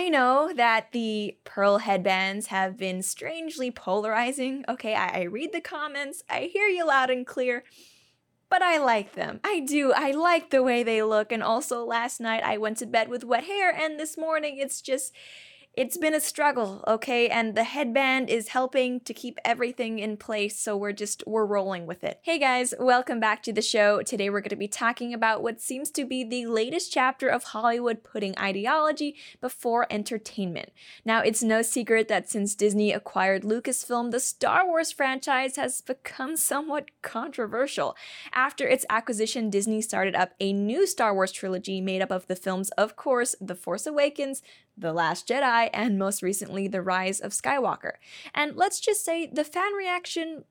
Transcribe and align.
I 0.00 0.08
know 0.08 0.50
that 0.56 0.92
the 0.92 1.36
pearl 1.44 1.76
headbands 1.76 2.46
have 2.46 2.78
been 2.78 3.02
strangely 3.02 3.70
polarizing. 3.70 4.64
Okay, 4.66 4.94
I, 4.94 5.20
I 5.20 5.22
read 5.24 5.52
the 5.52 5.60
comments, 5.60 6.22
I 6.26 6.48
hear 6.50 6.68
you 6.68 6.86
loud 6.86 7.10
and 7.10 7.26
clear 7.26 7.64
but 8.48 8.62
I 8.62 8.78
like 8.78 9.14
them. 9.14 9.38
I 9.44 9.60
do. 9.60 9.92
I 9.92 10.10
like 10.10 10.50
the 10.50 10.64
way 10.64 10.82
they 10.82 11.04
look. 11.04 11.30
And 11.30 11.40
also, 11.40 11.84
last 11.84 12.20
night 12.20 12.42
I 12.42 12.58
went 12.58 12.78
to 12.78 12.86
bed 12.86 13.08
with 13.08 13.22
wet 13.22 13.44
hair, 13.44 13.70
and 13.72 13.98
this 13.98 14.18
morning 14.18 14.58
it's 14.58 14.80
just 14.80 15.14
it's 15.74 15.96
been 15.96 16.14
a 16.14 16.20
struggle, 16.20 16.82
okay? 16.88 17.28
And 17.28 17.54
the 17.54 17.62
headband 17.62 18.28
is 18.28 18.48
helping 18.48 19.00
to 19.00 19.14
keep 19.14 19.38
everything 19.44 20.00
in 20.00 20.16
place, 20.16 20.58
so 20.58 20.76
we're 20.76 20.92
just 20.92 21.22
we're 21.28 21.46
rolling 21.46 21.86
with 21.86 22.02
it. 22.02 22.18
Hey 22.22 22.40
guys, 22.40 22.74
welcome 22.80 23.20
back 23.20 23.40
to 23.44 23.52
the 23.52 23.62
show. 23.62 24.02
Today 24.02 24.30
we're 24.30 24.40
going 24.40 24.50
to 24.50 24.56
be 24.56 24.66
talking 24.66 25.14
about 25.14 25.44
what 25.44 25.60
seems 25.60 25.90
to 25.92 26.04
be 26.04 26.24
the 26.24 26.46
latest 26.46 26.92
chapter 26.92 27.28
of 27.28 27.44
Hollywood 27.44 28.02
putting 28.02 28.36
ideology 28.36 29.14
before 29.40 29.86
entertainment. 29.90 30.70
Now, 31.04 31.20
it's 31.20 31.42
no 31.42 31.62
secret 31.62 32.08
that 32.08 32.28
since 32.28 32.56
Disney 32.56 32.92
acquired 32.92 33.44
Lucasfilm, 33.44 34.10
the 34.10 34.20
Star 34.20 34.66
Wars 34.66 34.90
franchise 34.90 35.54
has 35.54 35.80
become 35.82 36.36
somewhat 36.36 36.90
controversial. 37.00 37.96
After 38.32 38.66
its 38.66 38.84
acquisition, 38.90 39.50
Disney 39.50 39.80
started 39.82 40.16
up 40.16 40.32
a 40.40 40.52
new 40.52 40.84
Star 40.84 41.14
Wars 41.14 41.30
trilogy 41.30 41.80
made 41.80 42.02
up 42.02 42.10
of 42.10 42.26
the 42.26 42.36
films, 42.36 42.70
of 42.70 42.96
course, 42.96 43.36
The 43.40 43.54
Force 43.54 43.86
Awakens, 43.86 44.42
the 44.80 44.92
Last 44.92 45.28
Jedi, 45.28 45.70
and 45.72 45.98
most 45.98 46.22
recently, 46.22 46.68
The 46.68 46.82
Rise 46.82 47.20
of 47.20 47.32
Skywalker. 47.32 47.92
And 48.34 48.56
let's 48.56 48.80
just 48.80 49.04
say 49.04 49.26
the 49.26 49.44
fan 49.44 49.72
reaction 49.74 50.44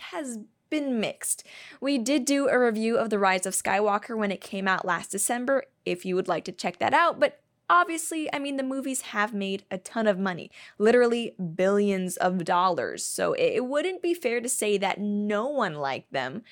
has 0.00 0.38
been 0.70 1.00
mixed. 1.00 1.44
We 1.80 1.98
did 1.98 2.24
do 2.24 2.48
a 2.48 2.58
review 2.58 2.96
of 2.96 3.10
The 3.10 3.18
Rise 3.18 3.46
of 3.46 3.54
Skywalker 3.54 4.16
when 4.16 4.30
it 4.30 4.40
came 4.40 4.68
out 4.68 4.84
last 4.84 5.10
December, 5.10 5.64
if 5.84 6.04
you 6.04 6.14
would 6.14 6.28
like 6.28 6.44
to 6.44 6.52
check 6.52 6.78
that 6.78 6.94
out, 6.94 7.18
but 7.20 7.40
obviously, 7.68 8.32
I 8.32 8.38
mean, 8.38 8.56
the 8.56 8.62
movies 8.62 9.00
have 9.02 9.32
made 9.32 9.64
a 9.70 9.78
ton 9.78 10.06
of 10.06 10.18
money, 10.18 10.50
literally 10.78 11.34
billions 11.54 12.16
of 12.16 12.44
dollars, 12.44 13.04
so 13.04 13.32
it 13.34 13.64
wouldn't 13.64 14.02
be 14.02 14.12
fair 14.12 14.40
to 14.40 14.48
say 14.48 14.76
that 14.78 15.00
no 15.00 15.46
one 15.46 15.74
liked 15.74 16.12
them. 16.12 16.42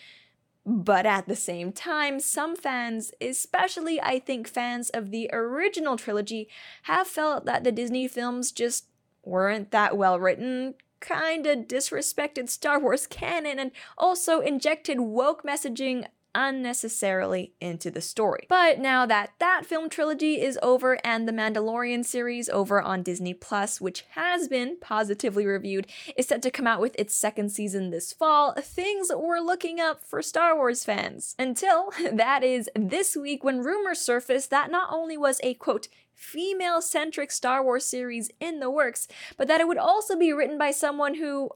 But 0.70 1.06
at 1.06 1.26
the 1.26 1.34
same 1.34 1.72
time, 1.72 2.20
some 2.20 2.54
fans, 2.54 3.10
especially 3.22 4.02
I 4.02 4.18
think 4.18 4.46
fans 4.46 4.90
of 4.90 5.10
the 5.10 5.30
original 5.32 5.96
trilogy, 5.96 6.46
have 6.82 7.06
felt 7.06 7.46
that 7.46 7.64
the 7.64 7.72
Disney 7.72 8.06
films 8.06 8.52
just 8.52 8.84
weren't 9.24 9.70
that 9.70 9.96
well 9.96 10.20
written, 10.20 10.74
kinda 11.00 11.56
disrespected 11.56 12.50
Star 12.50 12.78
Wars 12.78 13.06
canon, 13.06 13.58
and 13.58 13.70
also 13.96 14.40
injected 14.40 15.00
woke 15.00 15.42
messaging 15.42 16.06
unnecessarily 16.38 17.52
into 17.60 17.90
the 17.90 18.00
story. 18.00 18.46
But 18.48 18.78
now 18.78 19.04
that 19.06 19.32
that 19.40 19.66
film 19.66 19.90
trilogy 19.90 20.40
is 20.40 20.56
over 20.62 21.04
and 21.04 21.26
the 21.26 21.32
Mandalorian 21.32 22.04
series 22.04 22.48
over 22.48 22.80
on 22.80 23.02
Disney 23.02 23.34
Plus, 23.34 23.80
which 23.80 24.04
has 24.10 24.46
been 24.46 24.76
positively 24.80 25.44
reviewed, 25.44 25.88
is 26.16 26.28
set 26.28 26.40
to 26.42 26.50
come 26.52 26.66
out 26.66 26.80
with 26.80 26.94
its 26.96 27.12
second 27.12 27.50
season 27.50 27.90
this 27.90 28.12
fall, 28.12 28.54
things 28.54 29.10
were 29.12 29.40
looking 29.40 29.80
up 29.80 30.04
for 30.04 30.22
Star 30.22 30.54
Wars 30.54 30.84
fans. 30.84 31.34
Until, 31.40 31.90
that 32.12 32.44
is, 32.44 32.70
this 32.76 33.16
week 33.16 33.42
when 33.42 33.64
rumors 33.64 34.00
surfaced 34.00 34.50
that 34.50 34.70
not 34.70 34.92
only 34.92 35.18
was 35.18 35.40
a 35.42 35.54
quote, 35.54 35.88
female 36.14 36.80
centric 36.80 37.32
Star 37.32 37.64
Wars 37.64 37.84
series 37.84 38.30
in 38.38 38.60
the 38.60 38.70
works, 38.70 39.08
but 39.36 39.48
that 39.48 39.60
it 39.60 39.66
would 39.66 39.76
also 39.76 40.16
be 40.16 40.32
written 40.32 40.56
by 40.56 40.70
someone 40.70 41.14
who, 41.14 41.50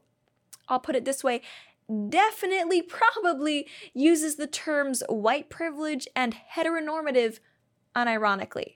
I'll 0.67 0.79
put 0.79 0.97
it 0.97 1.05
this 1.05 1.23
way, 1.23 1.41
definitely, 2.09 2.81
probably 2.81 3.67
uses 3.93 4.35
the 4.35 4.47
terms 4.47 5.03
white 5.09 5.49
privilege 5.49 6.07
and 6.15 6.35
heteronormative 6.55 7.39
unironically. 7.95 8.75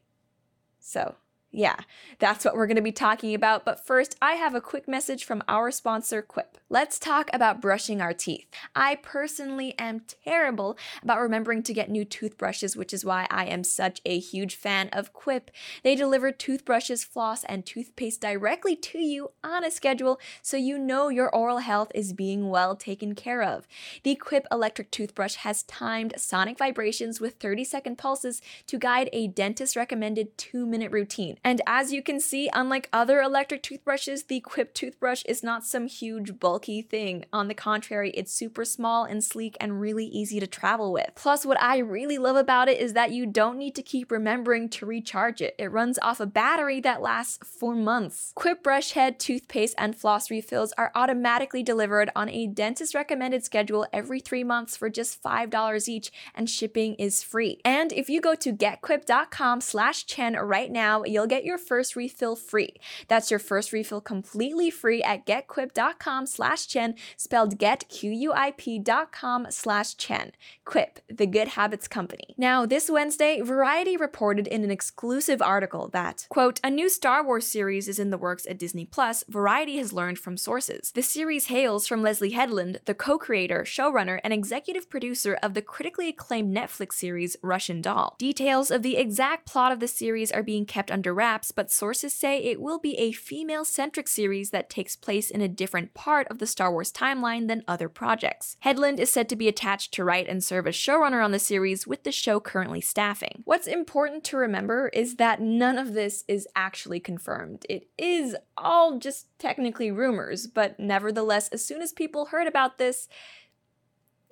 So, 0.79 1.15
yeah, 1.51 1.77
that's 2.19 2.45
what 2.45 2.55
we're 2.55 2.67
going 2.67 2.75
to 2.75 2.81
be 2.81 2.91
talking 2.91 3.33
about. 3.33 3.65
But 3.65 3.85
first, 3.85 4.15
I 4.21 4.33
have 4.33 4.55
a 4.55 4.61
quick 4.61 4.87
message 4.87 5.23
from 5.23 5.43
our 5.47 5.71
sponsor, 5.71 6.21
Quip. 6.21 6.57
Let's 6.69 6.99
talk 6.99 7.29
about 7.31 7.61
brushing 7.61 8.01
our 8.01 8.11
teeth. 8.11 8.45
I 8.75 8.95
personally 8.95 9.73
am 9.79 10.01
terrible 10.25 10.77
about 11.01 11.21
remembering 11.21 11.63
to 11.63 11.73
get 11.73 11.89
new 11.89 12.03
toothbrushes, 12.03 12.75
which 12.75 12.93
is 12.93 13.05
why 13.05 13.25
I 13.31 13.45
am 13.45 13.63
such 13.63 14.01
a 14.03 14.19
huge 14.19 14.53
fan 14.53 14.89
of 14.91 15.13
Quip. 15.13 15.49
They 15.83 15.95
deliver 15.95 16.29
toothbrushes, 16.33 17.05
floss, 17.05 17.45
and 17.45 17.65
toothpaste 17.65 18.19
directly 18.19 18.75
to 18.75 18.99
you 18.99 19.31
on 19.45 19.63
a 19.63 19.71
schedule 19.71 20.19
so 20.41 20.57
you 20.57 20.77
know 20.77 21.07
your 21.07 21.33
oral 21.33 21.59
health 21.59 21.89
is 21.95 22.11
being 22.11 22.49
well 22.49 22.75
taken 22.75 23.15
care 23.15 23.43
of. 23.43 23.65
The 24.03 24.15
Quip 24.15 24.45
electric 24.51 24.91
toothbrush 24.91 25.35
has 25.35 25.63
timed 25.63 26.15
sonic 26.17 26.57
vibrations 26.57 27.21
with 27.21 27.35
30 27.35 27.63
second 27.63 27.97
pulses 27.97 28.41
to 28.65 28.77
guide 28.77 29.09
a 29.13 29.29
dentist 29.29 29.77
recommended 29.77 30.37
two 30.37 30.65
minute 30.65 30.91
routine. 30.91 31.37
And 31.45 31.61
as 31.65 31.93
you 31.93 32.03
can 32.03 32.19
see, 32.19 32.49
unlike 32.51 32.89
other 32.91 33.21
electric 33.21 33.63
toothbrushes, 33.63 34.23
the 34.23 34.41
Quip 34.41 34.73
toothbrush 34.73 35.23
is 35.23 35.41
not 35.41 35.65
some 35.65 35.87
huge 35.87 36.37
bulk 36.37 36.56
bulky 36.57 36.81
thing. 36.81 37.23
On 37.31 37.47
the 37.47 37.53
contrary, 37.53 38.09
it's 38.15 38.33
super 38.33 38.65
small 38.65 39.03
and 39.03 39.23
sleek 39.23 39.55
and 39.61 39.79
really 39.79 40.07
easy 40.07 40.39
to 40.39 40.47
travel 40.47 40.91
with. 40.91 41.11
Plus, 41.13 41.45
what 41.45 41.61
I 41.61 41.77
really 41.77 42.17
love 42.17 42.35
about 42.35 42.67
it 42.67 42.79
is 42.79 42.93
that 42.93 43.11
you 43.11 43.27
don't 43.27 43.59
need 43.59 43.75
to 43.75 43.83
keep 43.83 44.11
remembering 44.11 44.67
to 44.69 44.87
recharge 44.87 45.39
it. 45.39 45.53
It 45.59 45.71
runs 45.71 45.99
off 46.01 46.19
a 46.19 46.25
battery 46.25 46.79
that 46.79 46.99
lasts 46.99 47.37
for 47.45 47.75
months. 47.75 48.31
Quip 48.33 48.63
brush 48.63 48.93
head, 48.93 49.19
toothpaste, 49.19 49.75
and 49.77 49.95
floss 49.95 50.31
refills 50.31 50.73
are 50.79 50.91
automatically 50.95 51.61
delivered 51.61 52.09
on 52.15 52.27
a 52.29 52.47
dentist 52.47 52.95
recommended 52.95 53.45
schedule 53.45 53.85
every 53.93 54.19
three 54.19 54.43
months 54.43 54.75
for 54.75 54.89
just 54.89 55.21
$5 55.21 55.87
each, 55.87 56.11
and 56.33 56.49
shipping 56.49 56.95
is 56.95 57.21
free. 57.21 57.61
And 57.63 57.93
if 57.93 58.09
you 58.09 58.19
go 58.19 58.33
to 58.33 58.51
getquip.com 58.51 59.61
slash 59.61 60.07
Chen 60.07 60.33
right 60.33 60.71
now, 60.71 61.03
you'll 61.03 61.27
get 61.27 61.45
your 61.45 61.59
first 61.59 61.95
refill 61.95 62.35
free. 62.35 62.73
That's 63.07 63.29
your 63.29 63.39
first 63.39 63.71
refill 63.71 64.01
completely 64.01 64.71
free 64.71 65.03
at 65.03 65.27
getquip.com 65.27 66.25
slash 66.25 66.46
slash 66.47 66.67
Chen, 66.67 66.95
spelled 67.17 67.59
getquip.com 67.59 69.47
slash 69.49 69.97
Chen. 69.97 70.31
Quip, 70.63 70.99
the 71.09 71.27
good 71.27 71.49
habits 71.49 71.89
company. 71.89 72.35
Now, 72.37 72.65
this 72.65 72.89
Wednesday, 72.89 73.41
Variety 73.41 73.97
reported 73.97 74.47
in 74.47 74.63
an 74.63 74.71
exclusive 74.71 75.41
article 75.41 75.89
that, 75.89 76.25
quote, 76.29 76.61
a 76.63 76.69
new 76.69 76.87
Star 76.87 77.21
Wars 77.21 77.45
series 77.45 77.89
is 77.89 77.99
in 77.99 78.11
the 78.11 78.17
works 78.17 78.47
at 78.49 78.57
Disney 78.57 78.85
Plus, 78.85 79.25
Variety 79.27 79.77
has 79.77 79.91
learned 79.91 80.19
from 80.19 80.37
sources. 80.37 80.91
The 80.91 81.01
series 81.01 81.47
hails 81.47 81.85
from 81.85 82.01
Leslie 82.01 82.31
Headland, 82.31 82.79
the 82.85 82.93
co-creator, 82.93 83.63
showrunner, 83.63 84.21
and 84.23 84.31
executive 84.31 84.89
producer 84.89 85.37
of 85.43 85.53
the 85.53 85.61
critically 85.61 86.07
acclaimed 86.07 86.55
Netflix 86.55 86.93
series 86.93 87.35
Russian 87.41 87.81
Doll. 87.81 88.15
Details 88.17 88.71
of 88.71 88.83
the 88.83 88.95
exact 88.95 89.45
plot 89.45 89.73
of 89.73 89.81
the 89.81 89.87
series 89.87 90.31
are 90.31 90.43
being 90.43 90.65
kept 90.65 90.91
under 90.91 91.13
wraps, 91.13 91.51
but 91.51 91.71
sources 91.71 92.13
say 92.13 92.37
it 92.37 92.61
will 92.61 92.79
be 92.79 92.97
a 92.97 93.11
female-centric 93.11 94.07
series 94.07 94.51
that 94.51 94.69
takes 94.69 94.95
place 94.95 95.29
in 95.29 95.41
a 95.41 95.47
different 95.47 95.93
part 95.93 96.27
of 96.29 96.36
the 96.39 96.47
Star 96.47 96.71
Wars 96.71 96.91
timeline 96.91 97.47
than 97.47 97.63
other 97.67 97.89
projects. 97.89 98.57
Headland 98.61 98.99
is 98.99 99.09
said 99.09 99.29
to 99.29 99.35
be 99.35 99.47
attached 99.47 99.93
to 99.93 100.03
write 100.03 100.27
and 100.27 100.43
serve 100.43 100.67
as 100.67 100.75
showrunner 100.75 101.23
on 101.23 101.31
the 101.31 101.39
series, 101.39 101.87
with 101.87 102.03
the 102.03 102.11
show 102.11 102.39
currently 102.39 102.81
staffing. 102.81 103.41
What's 103.45 103.67
important 103.67 104.23
to 104.25 104.37
remember 104.37 104.89
is 104.89 105.15
that 105.15 105.41
none 105.41 105.77
of 105.77 105.93
this 105.93 106.23
is 106.27 106.47
actually 106.55 106.99
confirmed. 106.99 107.65
It 107.69 107.87
is 107.97 108.35
all 108.55 108.99
just 108.99 109.27
technically 109.39 109.91
rumors, 109.91 110.47
but 110.47 110.79
nevertheless, 110.79 111.49
as 111.49 111.63
soon 111.63 111.81
as 111.81 111.91
people 111.91 112.27
heard 112.27 112.47
about 112.47 112.77
this, 112.77 113.07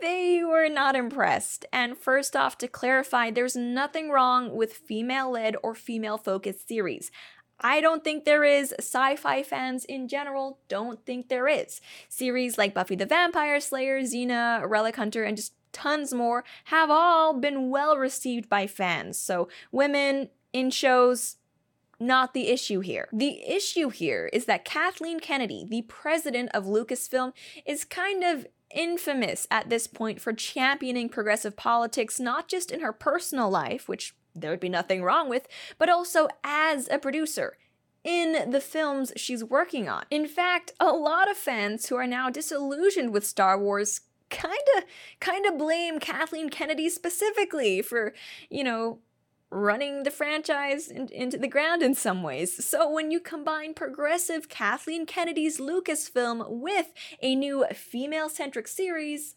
they 0.02 0.44
were 0.44 0.68
not 0.68 0.96
impressed. 0.96 1.66
And 1.72 1.98
first 1.98 2.36
off, 2.36 2.58
to 2.58 2.68
clarify, 2.68 3.32
there's 3.32 3.56
nothing 3.56 4.10
wrong 4.10 4.54
with 4.56 4.74
female 4.74 5.32
led 5.32 5.56
or 5.64 5.74
female 5.74 6.18
focused 6.18 6.68
series. 6.68 7.12
I 7.60 7.82
don't 7.82 8.04
think 8.04 8.26
there 8.26 8.44
is. 8.44 8.74
Sci 8.80 9.16
fi 9.16 9.44
fans 9.44 9.86
in 9.86 10.08
general 10.08 10.60
don't 10.68 11.06
think 11.06 11.30
there 11.30 11.48
is. 11.48 11.82
Series 12.10 12.58
like 12.58 12.74
Buffy 12.74 12.96
the 12.96 13.06
Vampire 13.06 13.60
Slayer, 13.60 14.02
Xena, 14.02 14.68
Relic 14.68 14.96
Hunter, 14.96 15.24
and 15.24 15.38
just 15.38 15.54
tons 15.72 16.14
more 16.14 16.44
have 16.66 16.90
all 16.90 17.34
been 17.34 17.70
well 17.70 17.98
received 17.98 18.50
by 18.50 18.66
fans. 18.68 19.20
So, 19.20 19.50
women 19.72 20.30
in 20.54 20.72
shows, 20.72 21.36
not 22.00 22.34
the 22.34 22.48
issue 22.48 22.80
here. 22.80 23.10
The 23.12 23.42
issue 23.46 23.90
here 23.90 24.30
is 24.32 24.46
that 24.46 24.66
Kathleen 24.66 25.20
Kennedy, 25.20 25.66
the 25.68 25.84
president 25.84 26.50
of 26.54 26.66
Lucasfilm, 26.66 27.34
is 27.66 27.84
kind 27.84 28.24
of 28.24 28.48
infamous 28.74 29.48
at 29.52 29.70
this 29.70 29.88
point 29.88 30.20
for 30.20 30.34
championing 30.34 31.10
progressive 31.10 31.56
politics, 31.56 32.20
not 32.20 32.48
just 32.48 32.72
in 32.72 32.82
her 32.82 32.94
personal 32.94 33.50
life, 33.50 33.88
which 33.88 34.16
there 34.36 34.52
would 34.52 34.60
be 34.60 34.70
nothing 34.70 35.02
wrong 35.02 35.30
with, 35.30 35.48
but 35.78 35.90
also 35.90 36.28
as 36.44 36.90
a 36.90 37.00
producer 37.00 37.58
in 38.04 38.52
the 38.52 38.62
films 38.62 39.12
she's 39.16 39.44
working 39.44 39.90
on. 39.90 40.04
In 40.12 40.28
fact, 40.28 40.74
a 40.80 40.92
lot 40.92 41.30
of 41.30 41.38
fans 41.38 41.88
who 41.88 41.96
are 41.96 42.06
now 42.08 42.30
disillusioned 42.30 43.12
with 43.12 43.26
Star 43.26 43.58
Wars 43.58 44.02
kind 44.30 44.54
of 44.78 44.84
kind 45.20 45.46
of 45.46 45.58
blame 45.58 46.00
Kathleen 46.00 46.50
Kennedy 46.50 46.90
specifically 46.90 47.82
for, 47.82 48.14
you 48.50 48.64
know, 48.64 49.00
running 49.52 50.04
the 50.04 50.12
franchise 50.12 50.90
in, 50.90 51.08
into 51.10 51.38
the 51.38 51.48
ground 51.48 51.82
in 51.82 51.94
some 51.94 52.24
ways. 52.24 52.66
So 52.66 52.92
when 52.92 53.12
you 53.12 53.20
combine 53.20 53.74
progressive 53.74 54.50
Kathleen 54.50 55.06
Kennedy's 55.06 55.60
Lucasfilm 55.60 56.50
with 56.50 56.92
a 57.22 57.36
new 57.36 57.66
female-centric 57.74 58.68
series, 58.68 59.36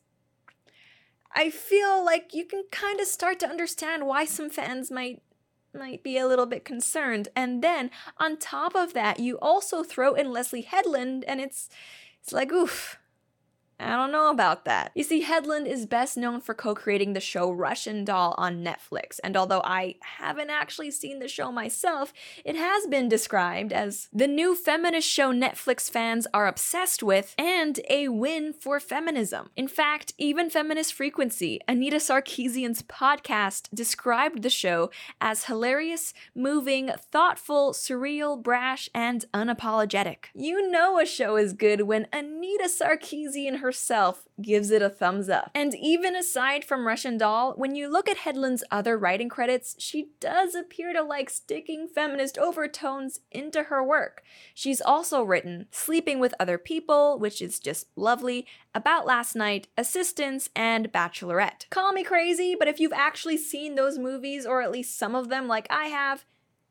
I 1.33 1.51
feel 1.51 2.05
like 2.05 2.35
you 2.35 2.45
can 2.45 2.65
kind 2.71 3.01
of 3.01 3.07
start 3.07 3.39
to 3.41 3.49
understand 3.49 4.07
why 4.07 4.25
some 4.25 4.51
fans 4.51 4.91
might 4.91 5.23
might 5.75 6.03
be 6.03 6.17
a 6.17 6.27
little 6.27 6.47
bit 6.47 6.65
concerned. 6.65 7.29
And 7.37 7.63
then 7.63 7.91
on 8.17 8.39
top 8.39 8.75
of 8.75 8.95
that, 8.95 9.21
you 9.21 9.39
also 9.41 9.83
throw 9.83 10.15
in 10.15 10.33
Leslie 10.33 10.63
Headland, 10.63 11.25
and 11.25 11.41
it's 11.41 11.69
it's 12.21 12.33
like 12.33 12.53
oof. 12.53 12.99
I 13.81 13.95
don't 13.95 14.11
know 14.11 14.31
about 14.31 14.65
that. 14.65 14.91
You 14.95 15.05
see, 15.05 15.21
Headland 15.21 15.69
is 15.69 15.87
best 15.87 16.17
known 16.17 16.41
for 16.41 16.53
co 16.53 16.75
creating 16.75 17.13
the 17.13 17.21
show 17.21 17.51
Russian 17.53 18.05
Doll 18.05 18.35
on 18.37 18.65
Netflix, 18.65 19.21
and 19.23 19.37
although 19.37 19.63
I 19.65 19.95
haven't 20.01 20.51
actually 20.51 20.91
seen 20.91 21.21
the 21.21 21.29
show 21.29 21.53
myself, 21.53 22.13
it 22.45 22.57
has 22.57 22.87
been 22.89 23.09
described 23.09 23.73
as 23.73 24.09
the 24.13 24.27
new 24.27 24.57
feminist 24.57 25.09
show 25.09 25.33
Netflix 25.33 25.89
fans 25.89 26.27
are 26.35 26.49
obsessed 26.49 27.05
with 27.05 27.35
and 27.39 27.79
a 27.89 28.09
win 28.09 28.53
for 28.53 28.81
feminism. 28.81 29.51
In 29.57 29.69
fact, 29.69 30.13
even 30.19 30.51
Feminist 30.51 30.93
Frequency, 30.93 31.61
Anita 31.69 31.97
Sarkeesian's 31.97 32.83
podcast, 32.83 33.69
described 33.73 34.43
the 34.43 34.51
show 34.51 34.91
as 35.21 35.45
hilarious, 35.45 36.13
moving, 36.35 36.91
thoughtful, 37.13 37.73
surreal, 37.73 38.43
brash, 38.43 38.89
and 38.93 39.25
unapologetic. 39.33 40.27
You 40.35 40.69
know 40.69 40.99
a 40.99 41.07
show 41.07 41.37
is 41.37 41.53
good 41.53 41.83
when 41.83 42.09
Anita 42.13 42.69
Sarkeesian 42.69 43.59
herself 43.69 44.27
gives 44.41 44.71
it 44.71 44.81
a 44.81 44.89
thumbs 44.89 45.29
up. 45.29 45.51
And 45.55 45.75
even 45.75 46.17
aside 46.17 46.65
from 46.65 46.87
Russian 46.87 47.19
Doll, 47.19 47.53
when 47.57 47.75
you 47.75 47.87
look 47.87 48.09
at 48.09 48.17
Headland's 48.17 48.65
other 48.71 48.97
writing 48.97 49.29
credits, 49.29 49.77
she 49.79 50.09
does 50.21 50.55
appear 50.55 50.95
to 50.95 51.03
like 51.03 51.29
sticking 51.29 51.87
feminist 51.87 52.39
overtones 52.39 53.21
into 53.31 53.65
her 53.65 53.85
work. 53.85 54.23
She's 54.55 54.81
also 54.81 55.23
written 55.23 55.67
Sleeping 55.71 56.19
with 56.19 56.35
Other 56.41 56.57
People, 56.57 57.19
which 57.19 57.43
is 57.43 57.61
just 57.61 57.89
lovely, 57.95 58.47
About 58.75 59.05
Last 59.05 59.37
Night, 59.37 59.69
Assistance, 59.77 60.49
and 60.57 60.91
Bachelorette. 60.91 61.69
Call 61.69 61.93
me 61.93 62.03
crazy, 62.03 62.57
but 62.59 62.69
if 62.69 62.81
you've 62.81 62.95
actually 62.95 63.37
seen 63.37 63.75
those 63.75 63.99
movies, 63.99 64.47
or 64.47 64.63
at 64.63 64.73
least 64.73 64.99
some 64.99 65.15
of 65.15 65.29
them 65.29 65.47
like 65.47 65.67
I 65.69 65.89
have, 65.89 66.25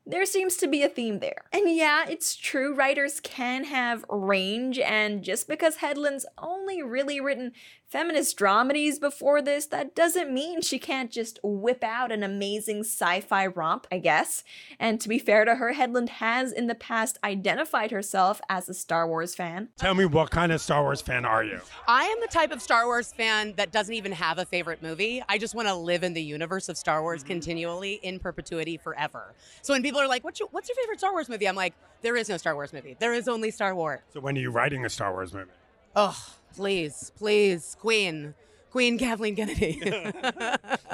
there 0.07 0.25
seems 0.25 0.55
to 0.57 0.67
be 0.67 0.83
a 0.83 0.89
theme 0.89 1.19
there. 1.19 1.43
And 1.51 1.69
yeah, 1.75 2.05
it's 2.07 2.35
true, 2.35 2.73
writers 2.73 3.19
can 3.19 3.65
have 3.65 4.05
range, 4.09 4.79
and 4.79 5.21
just 5.23 5.47
because 5.47 5.77
Headland's 5.77 6.25
only 6.37 6.81
really 6.81 7.19
written 7.19 7.51
feminist 7.89 8.37
dramedies 8.37 8.99
before 8.99 9.41
this, 9.41 9.65
that 9.67 9.95
doesn't 9.95 10.33
mean 10.33 10.61
she 10.61 10.77
can't 10.77 11.09
just 11.09 11.39
whip 11.41 11.83
out 11.83 12.11
an 12.11 12.21
amazing 12.21 12.81
sci 12.81 13.21
fi 13.21 13.47
romp, 13.47 13.87
I 13.91 13.99
guess. 13.99 14.43
And 14.79 14.99
to 14.99 15.07
be 15.07 15.19
fair 15.19 15.45
to 15.45 15.55
her, 15.55 15.73
Headland 15.73 16.09
has 16.09 16.51
in 16.51 16.67
the 16.67 16.75
past 16.75 17.17
identified 17.23 17.91
herself 17.91 18.41
as 18.49 18.67
a 18.67 18.73
Star 18.73 19.07
Wars 19.07 19.35
fan. 19.35 19.69
Tell 19.77 19.93
me, 19.93 20.05
what 20.05 20.31
kind 20.31 20.51
of 20.51 20.59
Star 20.59 20.83
Wars 20.83 21.01
fan 21.01 21.23
are 21.25 21.43
you? 21.43 21.61
I 21.87 22.03
am 22.03 22.19
the 22.19 22.27
type 22.27 22.51
of 22.51 22.61
Star 22.61 22.85
Wars 22.85 23.13
fan 23.13 23.53
that 23.55 23.71
doesn't 23.71 23.93
even 23.93 24.11
have 24.11 24.37
a 24.37 24.45
favorite 24.45 24.83
movie. 24.83 25.23
I 25.29 25.37
just 25.37 25.55
want 25.55 25.67
to 25.67 25.73
live 25.73 26.03
in 26.03 26.13
the 26.13 26.23
universe 26.23 26.67
of 26.69 26.77
Star 26.77 27.01
Wars 27.01 27.21
mm-hmm. 27.21 27.27
continually 27.27 27.93
in 28.03 28.19
perpetuity 28.19 28.77
forever. 28.77 29.33
So 29.61 29.73
when 29.73 29.81
people 29.81 30.01
are 30.01 30.07
like, 30.07 30.23
what's 30.23 30.39
your, 30.39 30.49
what's 30.51 30.67
your 30.67 30.75
favorite 30.75 30.99
Star 30.99 31.13
Wars 31.13 31.29
movie? 31.29 31.47
I'm 31.47 31.55
like, 31.55 31.73
there 32.01 32.17
is 32.17 32.27
no 32.27 32.37
Star 32.37 32.53
Wars 32.53 32.73
movie. 32.73 32.97
There 32.99 33.13
is 33.13 33.27
only 33.27 33.49
Star 33.49 33.73
Wars. 33.73 34.01
So 34.13 34.19
when 34.19 34.37
are 34.37 34.41
you 34.41 34.51
writing 34.51 34.85
a 34.85 34.89
Star 34.89 35.13
Wars 35.13 35.33
movie? 35.33 35.51
Oh, 35.95 36.15
please, 36.55 37.11
please, 37.17 37.75
Queen. 37.79 38.33
Queen 38.71 38.97
Kathleen 38.97 39.35
Kennedy. 39.35 39.79
Do 39.81 39.89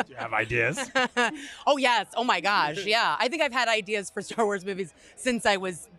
you 0.07 0.15
have 0.15 0.33
ideas? 0.33 0.79
oh, 1.67 1.77
yes. 1.77 2.07
Oh, 2.15 2.23
my 2.23 2.39
gosh. 2.39 2.85
Yeah. 2.85 3.15
I 3.19 3.27
think 3.27 3.41
I've 3.41 3.53
had 3.53 3.67
ideas 3.67 4.09
for 4.09 4.21
Star 4.21 4.45
Wars 4.45 4.63
movies 4.65 4.93
since 5.15 5.45
I 5.45 5.57
was 5.57 5.89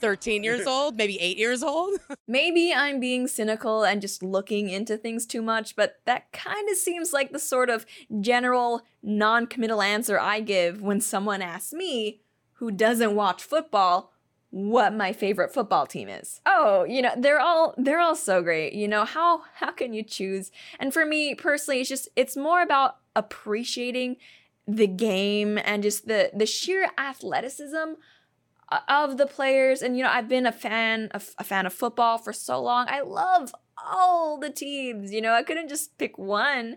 13 0.00 0.42
years 0.44 0.66
old, 0.66 0.96
maybe 0.96 1.20
eight 1.20 1.36
years 1.38 1.62
old. 1.62 1.98
maybe 2.26 2.72
I'm 2.72 3.00
being 3.00 3.26
cynical 3.26 3.84
and 3.84 4.00
just 4.00 4.22
looking 4.22 4.68
into 4.68 4.96
things 4.96 5.26
too 5.26 5.42
much, 5.42 5.76
but 5.76 6.00
that 6.06 6.32
kind 6.32 6.68
of 6.70 6.76
seems 6.76 7.12
like 7.12 7.32
the 7.32 7.38
sort 7.38 7.68
of 7.68 7.84
general 8.20 8.82
non 9.02 9.46
committal 9.46 9.82
answer 9.82 10.18
I 10.18 10.40
give 10.40 10.80
when 10.80 11.00
someone 11.00 11.42
asks 11.42 11.72
me, 11.72 12.20
who 12.54 12.70
doesn't 12.70 13.14
watch 13.14 13.42
football, 13.42 14.12
what 14.50 14.94
my 14.94 15.12
favorite 15.12 15.52
football 15.52 15.86
team 15.86 16.08
is. 16.08 16.40
Oh, 16.46 16.84
you 16.84 17.02
know, 17.02 17.12
they're 17.16 17.40
all 17.40 17.74
they're 17.76 18.00
all 18.00 18.16
so 18.16 18.42
great. 18.42 18.72
You 18.72 18.88
know, 18.88 19.04
how 19.04 19.42
how 19.54 19.70
can 19.70 19.92
you 19.92 20.02
choose? 20.02 20.50
And 20.80 20.92
for 20.92 21.04
me 21.04 21.34
personally, 21.34 21.80
it's 21.80 21.88
just 21.88 22.08
it's 22.16 22.36
more 22.36 22.62
about 22.62 22.96
appreciating 23.14 24.16
the 24.66 24.86
game 24.86 25.58
and 25.64 25.82
just 25.82 26.06
the 26.06 26.30
the 26.34 26.46
sheer 26.46 26.90
athleticism 26.98 27.94
of 28.86 29.16
the 29.16 29.26
players 29.26 29.80
and 29.80 29.96
you 29.96 30.04
know 30.04 30.10
i've 30.10 30.28
been 30.28 30.44
a 30.44 30.52
fan 30.52 31.08
of 31.12 31.30
a 31.38 31.44
fan 31.44 31.64
of 31.64 31.72
football 31.72 32.18
for 32.18 32.34
so 32.34 32.60
long 32.60 32.84
i 32.90 33.00
love 33.00 33.54
all 33.82 34.38
the 34.38 34.50
teams 34.50 35.10
you 35.10 35.22
know 35.22 35.32
i 35.32 35.42
couldn't 35.42 35.70
just 35.70 35.96
pick 35.96 36.18
one 36.18 36.76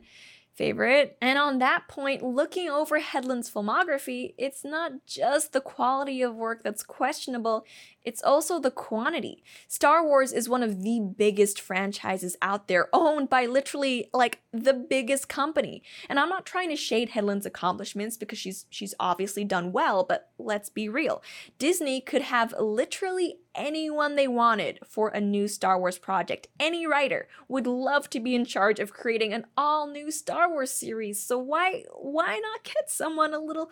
favorite. 0.61 1.17
And 1.19 1.39
on 1.39 1.57
that 1.57 1.87
point, 1.87 2.21
looking 2.21 2.69
over 2.69 2.99
Headland's 2.99 3.49
filmography, 3.49 4.35
it's 4.37 4.63
not 4.63 5.07
just 5.07 5.53
the 5.53 5.59
quality 5.59 6.21
of 6.21 6.35
work 6.35 6.61
that's 6.61 6.83
questionable, 6.83 7.65
it's 8.03 8.21
also 8.21 8.59
the 8.59 8.69
quantity. 8.69 9.43
Star 9.67 10.05
Wars 10.05 10.31
is 10.31 10.47
one 10.47 10.61
of 10.61 10.83
the 10.83 10.99
biggest 10.99 11.59
franchises 11.59 12.37
out 12.43 12.67
there, 12.67 12.89
owned 12.93 13.27
by 13.27 13.47
literally 13.47 14.07
like 14.13 14.41
the 14.53 14.73
biggest 14.73 15.27
company. 15.27 15.81
And 16.07 16.19
I'm 16.19 16.29
not 16.29 16.45
trying 16.45 16.69
to 16.69 16.75
shade 16.75 17.09
Headland's 17.09 17.47
accomplishments 17.47 18.15
because 18.17 18.37
she's 18.37 18.67
she's 18.69 18.93
obviously 18.99 19.43
done 19.43 19.71
well, 19.71 20.03
but 20.03 20.29
let's 20.37 20.69
be 20.69 20.87
real. 20.89 21.23
Disney 21.57 22.01
could 22.01 22.21
have 22.21 22.53
literally 22.59 23.37
anyone 23.55 24.15
they 24.15 24.27
wanted 24.27 24.79
for 24.87 25.09
a 25.09 25.21
new 25.21 25.47
Star 25.47 25.79
Wars 25.79 25.97
project. 25.97 26.47
Any 26.59 26.85
writer 26.85 27.27
would 27.47 27.67
love 27.67 28.09
to 28.11 28.19
be 28.19 28.35
in 28.35 28.45
charge 28.45 28.79
of 28.79 28.93
creating 28.93 29.33
an 29.33 29.45
all-new 29.57 30.11
Star 30.11 30.49
Wars 30.49 30.71
series. 30.71 31.21
So 31.21 31.37
why 31.37 31.83
why 31.93 32.39
not 32.39 32.63
get 32.63 32.89
someone 32.89 33.33
a 33.33 33.39
little 33.39 33.71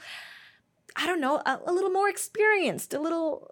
I 0.96 1.06
don't 1.06 1.22
know, 1.22 1.42
a, 1.46 1.60
a 1.66 1.72
little 1.72 1.92
more 1.92 2.10
experienced, 2.10 2.94
a 2.94 3.00
little 3.00 3.52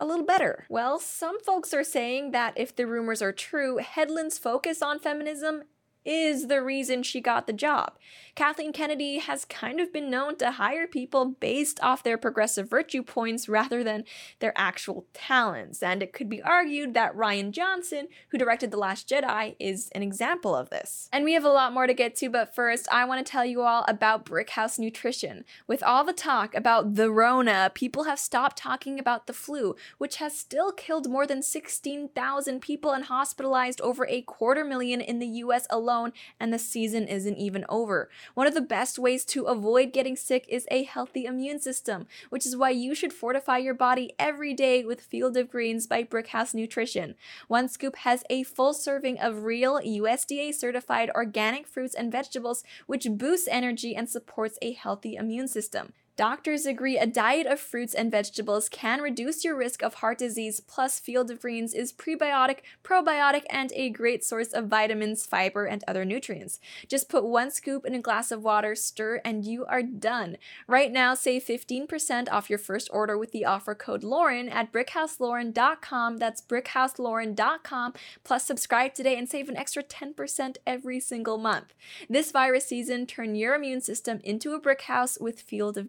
a 0.00 0.06
little 0.06 0.24
better. 0.24 0.64
Well, 0.68 0.98
some 1.00 1.40
folks 1.40 1.74
are 1.74 1.84
saying 1.84 2.30
that 2.30 2.54
if 2.56 2.74
the 2.74 2.86
rumors 2.86 3.20
are 3.20 3.32
true, 3.32 3.78
Headland's 3.78 4.38
focus 4.38 4.80
on 4.80 5.00
feminism 5.00 5.64
is 6.08 6.46
the 6.46 6.62
reason 6.62 7.02
she 7.02 7.20
got 7.20 7.46
the 7.46 7.52
job. 7.52 7.98
Kathleen 8.34 8.72
Kennedy 8.72 9.18
has 9.18 9.44
kind 9.44 9.78
of 9.78 9.92
been 9.92 10.08
known 10.08 10.36
to 10.36 10.52
hire 10.52 10.86
people 10.86 11.26
based 11.26 11.78
off 11.82 12.02
their 12.02 12.16
progressive 12.16 12.70
virtue 12.70 13.02
points 13.02 13.48
rather 13.48 13.84
than 13.84 14.04
their 14.38 14.54
actual 14.56 15.06
talents, 15.12 15.82
and 15.82 16.02
it 16.02 16.14
could 16.14 16.30
be 16.30 16.40
argued 16.40 16.94
that 16.94 17.14
Rian 17.14 17.50
Johnson, 17.50 18.08
who 18.30 18.38
directed 18.38 18.70
The 18.70 18.78
Last 18.78 19.08
Jedi, 19.08 19.54
is 19.58 19.90
an 19.90 20.02
example 20.02 20.56
of 20.56 20.70
this. 20.70 21.10
And 21.12 21.24
we 21.24 21.34
have 21.34 21.44
a 21.44 21.50
lot 21.50 21.74
more 21.74 21.86
to 21.86 21.92
get 21.92 22.16
to, 22.16 22.30
but 22.30 22.54
first, 22.54 22.88
I 22.90 23.04
want 23.04 23.26
to 23.26 23.30
tell 23.30 23.44
you 23.44 23.62
all 23.62 23.84
about 23.86 24.24
Brickhouse 24.24 24.78
Nutrition. 24.78 25.44
With 25.66 25.82
all 25.82 26.04
the 26.04 26.12
talk 26.14 26.54
about 26.54 26.94
the 26.94 27.10
Rona, 27.10 27.70
people 27.74 28.04
have 28.04 28.18
stopped 28.18 28.56
talking 28.56 28.98
about 28.98 29.26
the 29.26 29.34
flu, 29.34 29.74
which 29.98 30.16
has 30.16 30.38
still 30.38 30.72
killed 30.72 31.10
more 31.10 31.26
than 31.26 31.42
16,000 31.42 32.60
people 32.60 32.92
and 32.92 33.04
hospitalized 33.04 33.80
over 33.80 34.06
a 34.06 34.22
quarter 34.22 34.64
million 34.64 35.00
in 35.00 35.18
the 35.18 35.26
US 35.26 35.66
alone, 35.68 35.97
and 36.40 36.52
the 36.52 36.58
season 36.58 37.06
isn't 37.06 37.36
even 37.36 37.64
over. 37.68 38.08
One 38.34 38.46
of 38.46 38.54
the 38.54 38.60
best 38.60 38.98
ways 38.98 39.24
to 39.26 39.44
avoid 39.44 39.92
getting 39.92 40.16
sick 40.16 40.46
is 40.48 40.66
a 40.70 40.84
healthy 40.84 41.24
immune 41.24 41.60
system, 41.60 42.06
which 42.30 42.46
is 42.46 42.56
why 42.56 42.70
you 42.70 42.94
should 42.94 43.12
fortify 43.12 43.58
your 43.58 43.74
body 43.74 44.12
every 44.18 44.54
day 44.54 44.84
with 44.84 45.00
Field 45.00 45.36
of 45.36 45.50
Greens 45.50 45.86
by 45.86 46.02
Brickhouse 46.02 46.54
Nutrition. 46.54 47.14
One 47.48 47.68
scoop 47.68 47.96
has 47.96 48.24
a 48.30 48.42
full 48.42 48.74
serving 48.74 49.18
of 49.18 49.44
real 49.44 49.80
USDA 49.80 50.54
certified 50.54 51.10
organic 51.14 51.66
fruits 51.66 51.94
and 51.94 52.12
vegetables, 52.12 52.64
which 52.86 53.06
boosts 53.10 53.48
energy 53.50 53.94
and 53.94 54.08
supports 54.08 54.58
a 54.62 54.72
healthy 54.72 55.16
immune 55.16 55.48
system. 55.48 55.92
Doctors 56.18 56.66
agree 56.66 56.98
a 56.98 57.06
diet 57.06 57.46
of 57.46 57.60
fruits 57.60 57.94
and 57.94 58.10
vegetables 58.10 58.68
can 58.68 59.00
reduce 59.00 59.44
your 59.44 59.54
risk 59.54 59.84
of 59.84 59.94
heart 59.94 60.18
disease, 60.18 60.58
plus, 60.58 60.98
Field 60.98 61.30
of 61.30 61.40
Greens 61.40 61.72
is 61.72 61.92
prebiotic, 61.92 62.58
probiotic, 62.82 63.44
and 63.48 63.72
a 63.76 63.88
great 63.88 64.24
source 64.24 64.48
of 64.48 64.66
vitamins, 64.66 65.24
fiber, 65.24 65.64
and 65.64 65.84
other 65.86 66.04
nutrients. 66.04 66.58
Just 66.88 67.08
put 67.08 67.22
one 67.22 67.52
scoop 67.52 67.86
in 67.86 67.94
a 67.94 68.00
glass 68.00 68.32
of 68.32 68.42
water, 68.42 68.74
stir, 68.74 69.20
and 69.24 69.44
you 69.44 69.64
are 69.66 69.80
done. 69.80 70.38
Right 70.66 70.90
now, 70.90 71.14
save 71.14 71.44
15% 71.44 72.28
off 72.32 72.50
your 72.50 72.58
first 72.58 72.90
order 72.92 73.16
with 73.16 73.30
the 73.30 73.44
offer 73.44 73.76
code 73.76 74.02
Lauren 74.02 74.48
at 74.48 74.72
brickhouselauren.com. 74.72 76.16
That's 76.16 76.42
brickhouselauren.com. 76.42 77.92
Plus, 78.24 78.44
subscribe 78.44 78.92
today 78.92 79.16
and 79.16 79.28
save 79.28 79.48
an 79.48 79.56
extra 79.56 79.84
10% 79.84 80.56
every 80.66 80.98
single 80.98 81.38
month. 81.38 81.74
This 82.10 82.32
virus 82.32 82.66
season, 82.66 83.06
turn 83.06 83.36
your 83.36 83.54
immune 83.54 83.82
system 83.82 84.20
into 84.24 84.54
a 84.54 84.60
brick 84.60 84.82
house 84.82 85.16
with 85.20 85.40
Field 85.40 85.78
of 85.78 85.88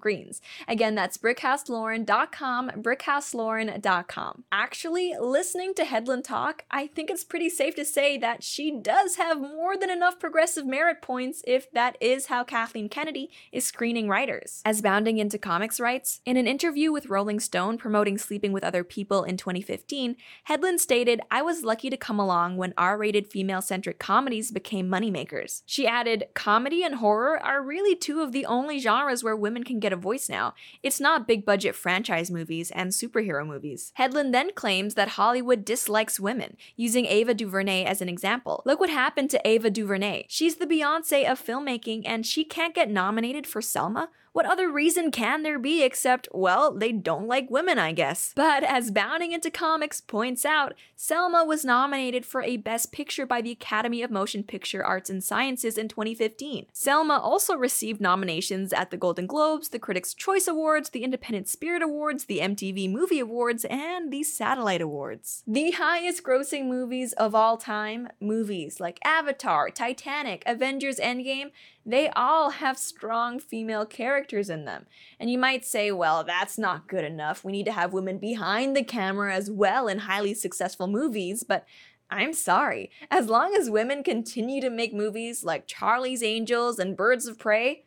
Again, 0.68 0.96
that's 0.96 1.18
brickhouselauren.com, 1.18 2.72
brickhouselauren.com. 2.78 4.44
Actually, 4.52 5.16
listening 5.20 5.74
to 5.76 5.86
Headland 5.86 6.26
talk, 6.26 6.66
I 6.72 6.88
think 6.88 7.10
it's 7.10 7.24
pretty 7.24 7.50
safe 7.50 7.76
to 7.76 7.86
say 7.86 8.18
that 8.18 8.44
she 8.44 8.72
does 8.72 9.16
have 9.16 9.40
more 9.40 9.78
than 9.78 9.90
enough 9.90 10.20
progressive 10.20 10.66
merit 10.66 11.02
points 11.02 11.44
if 11.48 11.72
that 11.72 11.98
is 12.02 12.28
how 12.28 12.44
Kathleen 12.44 12.90
Kennedy 12.90 13.30
is 13.52 13.66
screening 13.66 14.08
writers. 14.08 14.62
As 14.66 14.82
Bounding 14.82 15.18
into 15.18 15.38
Comics 15.38 15.80
writes, 15.80 16.22
in 16.26 16.38
an 16.38 16.48
interview 16.48 16.92
with 16.92 17.10
Rolling 17.10 17.40
Stone 17.40 17.78
promoting 17.78 18.18
Sleeping 18.18 18.52
with 18.52 18.64
Other 18.64 18.84
People 18.84 19.24
in 19.24 19.38
2015, 19.38 20.16
Headland 20.46 20.82
stated, 20.82 21.22
I 21.32 21.42
was 21.42 21.64
lucky 21.64 21.90
to 21.90 21.98
come 21.98 22.20
along 22.20 22.58
when 22.58 22.74
R 22.78 22.98
rated 22.98 23.28
female 23.28 23.62
centric 23.62 24.00
comedies 24.00 24.52
became 24.52 24.90
moneymakers. 24.90 25.62
She 25.66 25.88
added, 25.88 26.26
Comedy 26.34 26.84
and 26.84 26.96
horror 26.96 27.40
are 27.40 27.62
really 27.62 27.96
two 27.96 28.22
of 28.22 28.32
the 28.32 28.46
only 28.46 28.80
genres 28.80 29.24
where 29.24 29.36
women 29.36 29.64
can 29.64 29.80
get 29.80 29.94
a 29.94 29.96
voice 29.96 30.09
voice 30.10 30.28
now. 30.28 30.56
It's 30.82 31.00
not 31.00 31.28
big 31.28 31.46
budget 31.46 31.76
franchise 31.76 32.32
movies 32.32 32.72
and 32.72 32.90
superhero 32.90 33.46
movies. 33.46 33.92
Headland 33.94 34.34
then 34.34 34.50
claims 34.54 34.96
that 34.96 35.10
Hollywood 35.20 35.64
dislikes 35.64 36.20
women, 36.20 36.58
using 36.76 37.06
Ava 37.06 37.36
DuVernay 37.36 37.84
as 37.86 38.02
an 38.02 38.10
example. 38.10 38.64
Look 38.66 38.80
what 38.80 38.90
happened 38.90 39.30
to 39.30 39.48
Ava 39.48 39.70
DuVernay. 39.70 40.26
She's 40.28 40.56
the 40.56 40.66
Beyonce 40.66 41.32
of 41.32 41.40
filmmaking 41.40 42.02
and 42.06 42.26
she 42.26 42.44
can't 42.44 42.74
get 42.74 42.90
nominated 42.90 43.46
for 43.46 43.62
Selma? 43.62 44.10
What 44.40 44.46
other 44.46 44.72
reason 44.72 45.12
can 45.12 45.44
there 45.44 45.60
be 45.60 45.84
except, 45.84 46.30
well, 46.32 46.72
they 46.74 46.94
don't 46.94 47.28
like 47.28 47.52
women, 47.52 47.78
I 47.78 47.92
guess? 47.92 48.32
But 48.38 48.64
as 48.64 48.90
Bounding 48.90 49.34
into 49.34 49.52
Comics 49.52 50.00
points 50.00 50.46
out, 50.46 50.76
Selma 50.96 51.44
was 51.44 51.66
nominated 51.66 52.26
for 52.26 52.42
a 52.42 52.56
Best 52.56 52.94
Picture 52.94 53.26
by 53.26 53.42
the 53.42 53.52
Academy 53.52 54.02
of 54.02 54.10
Motion 54.10 54.44
Picture 54.44 54.82
Arts 54.82 55.10
and 55.10 55.22
Sciences 55.22 55.78
in 55.78 55.90
2015. 55.90 56.68
Selma 56.72 57.16
also 57.18 57.54
received 57.58 58.00
nominations 58.00 58.72
at 58.72 58.92
the 58.92 58.98
Golden 58.98 59.28
Globes, 59.28 59.68
the 59.70 59.78
Critics' 59.78 60.14
Choice 60.14 60.48
Awards, 60.48 60.92
the 60.92 61.04
Independent 61.04 61.50
Spirit 61.50 61.82
Awards, 61.82 62.24
the 62.24 62.40
MTV 62.40 62.90
Movie 62.90 63.20
Awards, 63.20 63.66
and 63.66 64.10
the 64.10 64.24
Satellite 64.24 64.80
Awards. 64.80 65.44
The 65.48 65.72
highest 65.72 66.24
grossing 66.24 66.68
movies 66.68 67.12
of 67.12 67.36
all 67.36 67.58
time, 67.58 68.08
movies 68.22 68.80
like 68.80 69.00
Avatar, 69.04 69.70
Titanic, 69.70 70.44
Avengers 70.46 70.98
Endgame, 70.98 71.52
they 71.86 72.10
all 72.10 72.52
have 72.52 72.78
strong 72.78 73.40
female 73.40 73.86
characters 73.86 74.50
in 74.50 74.66
them. 74.66 74.86
And 75.20 75.30
you 75.30 75.38
might 75.38 75.66
say, 75.66 75.92
well, 75.92 76.24
that's 76.24 76.58
not 76.58 76.88
good 76.88 77.04
enough. 77.04 77.44
We 77.44 77.52
need 77.52 77.66
to 77.66 77.72
have 77.72 77.94
women 77.94 78.18
behind 78.18 78.76
the 78.76 78.84
camera 78.84 79.34
as 79.34 79.50
well 79.50 79.88
in 79.88 80.00
highly 80.00 80.34
successful 80.34 80.88
movies, 80.88 81.44
but 81.44 81.66
I'm 82.12 82.34
sorry. 82.34 82.92
As 83.12 83.28
long 83.28 83.56
as 83.56 83.70
women 83.70 84.04
continue 84.04 84.62
to 84.62 84.70
make 84.70 84.94
movies 84.94 85.44
like 85.44 85.68
Charlie's 85.68 86.24
Angels 86.24 86.80
and 86.80 86.98
Birds 86.98 87.28
of 87.28 87.38
Prey, 87.38 87.86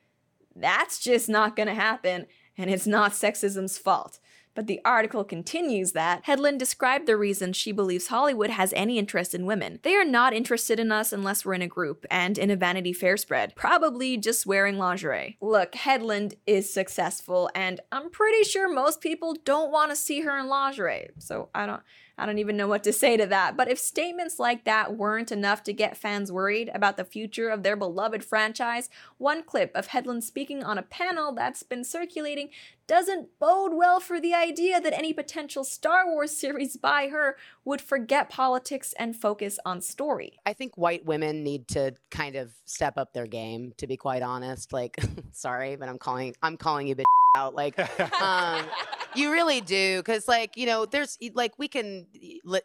that's 0.54 1.00
just 1.00 1.28
not 1.28 1.56
gonna 1.56 1.74
happen, 1.74 2.26
and 2.56 2.70
it's 2.70 2.86
not 2.86 3.12
sexism's 3.12 3.78
fault. 3.78 4.18
But 4.54 4.66
the 4.66 4.80
article 4.84 5.24
continues 5.24 5.92
that 5.92 6.24
Headland 6.24 6.58
described 6.58 7.06
the 7.06 7.16
reason 7.16 7.52
she 7.52 7.72
believes 7.72 8.08
Hollywood 8.08 8.50
has 8.50 8.72
any 8.74 8.98
interest 8.98 9.34
in 9.34 9.46
women. 9.46 9.78
They 9.82 9.94
are 9.94 10.04
not 10.04 10.34
interested 10.34 10.78
in 10.78 10.92
us 10.92 11.12
unless 11.12 11.44
we're 11.44 11.54
in 11.54 11.62
a 11.62 11.68
group 11.68 12.04
and 12.10 12.36
in 12.36 12.50
a 12.50 12.56
Vanity 12.56 12.92
Fair 12.92 13.16
spread, 13.16 13.54
probably 13.56 14.16
just 14.16 14.46
wearing 14.46 14.78
lingerie. 14.78 15.38
Look, 15.40 15.74
Headland 15.74 16.34
is 16.46 16.72
successful, 16.72 17.50
and 17.54 17.80
I'm 17.90 18.10
pretty 18.10 18.44
sure 18.44 18.72
most 18.72 19.00
people 19.00 19.36
don't 19.44 19.72
want 19.72 19.90
to 19.90 19.96
see 19.96 20.20
her 20.20 20.38
in 20.38 20.48
lingerie, 20.48 21.10
so 21.18 21.48
I 21.54 21.66
don't. 21.66 21.82
I 22.18 22.26
don't 22.26 22.38
even 22.38 22.56
know 22.56 22.68
what 22.68 22.84
to 22.84 22.92
say 23.02 23.16
to 23.16 23.26
that. 23.26 23.56
But 23.56 23.70
if 23.70 23.78
statements 23.78 24.38
like 24.38 24.64
that 24.64 24.96
weren't 24.96 25.32
enough 25.32 25.62
to 25.64 25.72
get 25.72 25.96
fans 25.96 26.30
worried 26.30 26.70
about 26.74 26.96
the 26.96 27.04
future 27.04 27.48
of 27.48 27.62
their 27.62 27.76
beloved 27.76 28.24
franchise, 28.24 28.90
one 29.18 29.42
clip 29.42 29.72
of 29.74 29.88
Headland 29.88 30.24
speaking 30.24 30.62
on 30.62 30.78
a 30.78 30.82
panel 30.82 31.32
that's 31.32 31.62
been 31.62 31.84
circulating 31.84 32.50
doesn't 32.86 33.28
bode 33.38 33.72
well 33.72 34.00
for 34.00 34.20
the 34.20 34.34
idea 34.34 34.80
that 34.80 34.92
any 34.92 35.12
potential 35.12 35.64
Star 35.64 36.06
Wars 36.06 36.36
series 36.36 36.76
by 36.76 37.08
her 37.08 37.36
would 37.64 37.80
forget 37.80 38.28
politics 38.28 38.92
and 38.98 39.16
focus 39.16 39.58
on 39.64 39.80
story. 39.80 40.38
I 40.44 40.52
think 40.52 40.76
white 40.76 41.04
women 41.04 41.42
need 41.42 41.68
to 41.68 41.94
kind 42.10 42.36
of 42.36 42.52
step 42.64 42.98
up 42.98 43.12
their 43.12 43.26
game, 43.26 43.72
to 43.78 43.86
be 43.86 43.96
quite 43.96 44.22
honest. 44.22 44.72
Like, 44.72 44.96
sorry, 45.32 45.76
but 45.76 45.88
I'm 45.88 45.98
calling 45.98 46.34
I'm 46.42 46.56
calling 46.56 46.86
you 46.86 46.96
bitch 46.96 47.04
out. 47.34 47.54
Like, 47.54 47.78
um, 48.20 48.64
you 49.14 49.32
really 49.32 49.60
do, 49.60 49.98
because 49.98 50.28
like 50.28 50.56
you 50.56 50.66
know, 50.66 50.86
there's 50.86 51.18
like 51.34 51.52
we 51.58 51.68
can. 51.68 52.06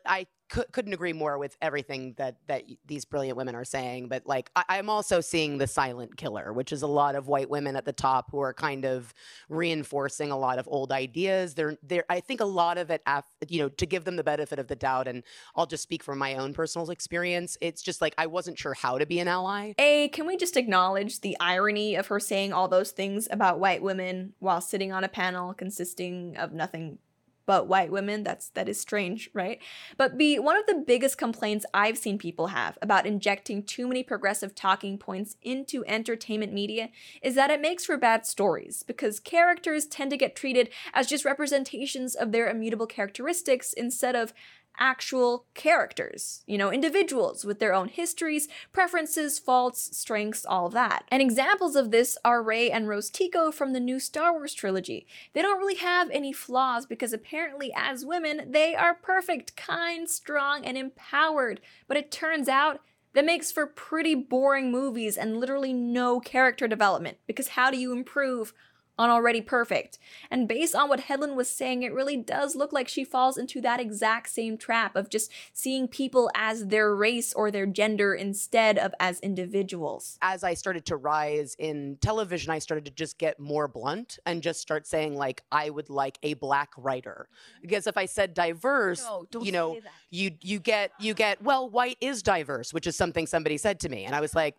I 0.05 0.27
could, 0.49 0.71
couldn't 0.71 0.93
agree 0.93 1.13
more 1.13 1.37
with 1.37 1.57
everything 1.61 2.13
that 2.17 2.37
that 2.47 2.63
these 2.85 3.05
brilliant 3.05 3.37
women 3.37 3.55
are 3.55 3.65
saying. 3.65 4.07
But 4.07 4.25
like, 4.25 4.49
I, 4.55 4.77
am 4.77 4.89
also 4.89 5.21
seeing 5.21 5.57
the 5.57 5.67
silent 5.67 6.17
killer, 6.17 6.53
which 6.53 6.71
is 6.71 6.81
a 6.81 6.87
lot 6.87 7.15
of 7.15 7.27
white 7.27 7.49
women 7.49 7.75
at 7.75 7.85
the 7.85 7.93
top 7.93 8.31
who 8.31 8.39
are 8.39 8.53
kind 8.53 8.85
of 8.85 9.13
reinforcing 9.49 10.31
a 10.31 10.37
lot 10.37 10.59
of 10.59 10.67
old 10.67 10.91
ideas. 10.91 11.53
They're, 11.53 11.77
they're 11.83 12.05
I 12.09 12.19
think 12.19 12.39
a 12.39 12.45
lot 12.45 12.77
of 12.77 12.89
it, 12.89 13.01
you 13.47 13.61
know, 13.61 13.69
to 13.69 13.85
give 13.85 14.05
them 14.05 14.15
the 14.15 14.23
benefit 14.23 14.59
of 14.59 14.67
the 14.67 14.75
doubt. 14.75 15.07
And 15.07 15.23
I'll 15.55 15.65
just 15.65 15.83
speak 15.83 16.03
from 16.03 16.17
my 16.17 16.35
own 16.35 16.53
personal 16.53 16.89
experience. 16.89 17.57
It's 17.61 17.81
just 17.81 18.01
like 18.01 18.13
I 18.17 18.27
wasn't 18.27 18.57
sure 18.57 18.73
how 18.73 18.97
to 18.97 19.05
be 19.05 19.19
an 19.19 19.27
ally. 19.27 19.73
A, 19.77 20.09
can 20.09 20.25
we 20.27 20.37
just 20.37 20.57
acknowledge 20.57 21.21
the 21.21 21.37
irony 21.39 21.95
of 21.95 22.07
her 22.07 22.19
saying 22.19 22.53
all 22.53 22.67
those 22.67 22.91
things 22.91 23.27
about 23.31 23.59
white 23.59 23.81
women 23.81 24.33
while 24.39 24.61
sitting 24.61 24.91
on 24.91 25.03
a 25.03 25.09
panel 25.09 25.53
consisting 25.53 26.37
of 26.37 26.53
nothing 26.53 26.99
but 27.47 27.67
white 27.67 27.91
women. 27.91 28.23
That's 28.23 28.49
that 28.49 28.69
is 28.69 28.79
strange, 28.79 29.31
right? 29.33 29.59
But 29.97 30.17
B, 30.17 30.37
one 30.37 30.57
of 30.57 30.67
the 30.67 30.83
biggest 30.85 31.17
complaints 31.17 31.65
I've 31.73 31.97
seen 31.97 32.19
people 32.19 32.47
have 32.47 32.77
about 32.83 33.07
injecting 33.07 33.63
too 33.63 33.87
many 33.87 34.03
progressive 34.03 34.53
talking 34.53 34.99
points 34.99 35.37
into 35.41 35.83
entertainment 35.85 36.53
media 36.53 36.89
is 37.23 37.33
that 37.33 37.49
it 37.49 37.61
makes 37.61 37.85
for 37.85 37.97
bad 37.97 38.27
stories 38.27 38.83
because 38.83 39.19
characters 39.19 39.87
tend 39.87 40.11
to 40.11 40.17
get 40.17 40.35
treated 40.35 40.69
as 40.93 41.07
just 41.07 41.25
representations 41.25 42.13
of 42.13 42.31
their 42.31 42.49
immutable 42.49 42.85
characteristics 42.85 43.73
instead 43.73 44.15
of 44.15 44.33
actual 44.79 45.45
characters, 45.53 46.43
you 46.47 46.57
know, 46.57 46.71
individuals 46.71 47.45
with 47.45 47.59
their 47.59 47.73
own 47.73 47.87
histories, 47.87 48.47
preferences, 48.71 49.39
faults, 49.39 49.97
strengths, 49.97 50.45
all 50.45 50.69
that. 50.69 51.03
And 51.09 51.21
examples 51.21 51.75
of 51.75 51.91
this 51.91 52.17
are 52.23 52.43
Rey 52.43 52.71
and 52.71 52.87
Rose 52.87 53.09
Tico 53.09 53.51
from 53.51 53.73
the 53.73 53.79
new 53.79 53.99
Star 53.99 54.33
Wars 54.33 54.53
trilogy. 54.53 55.05
They 55.33 55.41
don't 55.41 55.59
really 55.59 55.75
have 55.75 56.09
any 56.11 56.33
flaws 56.33 56.85
because 56.85 57.13
apparently, 57.13 57.71
as 57.75 58.05
women, 58.05 58.51
they 58.51 58.75
are 58.75 58.93
perfect, 58.93 59.55
kind, 59.55 60.09
strong, 60.09 60.65
and 60.65 60.77
empowered. 60.77 61.61
But 61.87 61.97
it 61.97 62.11
turns 62.11 62.47
out 62.47 62.81
that 63.17 63.25
makes 63.25 63.51
for 63.51 63.65
pretty 63.65 64.13
boring 64.13 64.71
movies 64.71 65.17
and 65.17 65.39
literally 65.39 65.73
no 65.73 66.19
character 66.19 66.67
development 66.67 67.17
because 67.25 67.47
how 67.49 67.71
do 67.71 67.77
you 67.77 67.91
improve 67.91 68.53
on 68.97 69.09
Already 69.09 69.41
Perfect. 69.41 69.99
And 70.31 70.47
based 70.47 70.75
on 70.75 70.89
what 70.89 71.01
Headland 71.01 71.35
was 71.35 71.49
saying, 71.49 71.83
it 71.83 71.93
really 71.93 72.17
does 72.17 72.55
look 72.55 72.73
like 72.73 72.87
she 72.87 73.03
falls 73.03 73.37
into 73.37 73.61
that 73.61 73.79
exact 73.79 74.29
same 74.29 74.57
trap 74.57 74.95
of 74.95 75.09
just 75.09 75.31
seeing 75.53 75.87
people 75.87 76.29
as 76.35 76.67
their 76.67 76.95
race 76.95 77.33
or 77.33 77.51
their 77.51 77.65
gender 77.65 78.13
instead 78.13 78.77
of 78.77 78.93
as 78.99 79.19
individuals. 79.19 80.17
As 80.21 80.43
I 80.43 80.53
started 80.53 80.85
to 80.87 80.97
rise 80.97 81.55
in 81.59 81.97
television, 82.01 82.51
I 82.51 82.59
started 82.59 82.85
to 82.85 82.91
just 82.91 83.17
get 83.17 83.39
more 83.39 83.67
blunt 83.67 84.19
and 84.25 84.41
just 84.41 84.61
start 84.61 84.87
saying, 84.87 85.15
like, 85.15 85.43
I 85.51 85.69
would 85.69 85.89
like 85.89 86.17
a 86.23 86.33
black 86.35 86.71
writer. 86.77 87.27
Because 87.61 87.87
if 87.87 87.97
I 87.97 88.05
said 88.05 88.33
diverse, 88.33 89.03
no, 89.03 89.27
you 89.41 89.51
know, 89.51 89.79
you 90.09 90.31
you 90.41 90.59
get 90.59 90.91
you 90.99 91.13
get, 91.13 91.41
well, 91.41 91.69
white 91.69 91.97
is 92.01 92.23
diverse, 92.23 92.73
which 92.73 92.87
is 92.87 92.95
something 92.95 93.27
somebody 93.27 93.57
said 93.57 93.79
to 93.81 93.89
me. 93.89 94.05
And 94.05 94.15
I 94.15 94.21
was 94.21 94.33
like, 94.33 94.55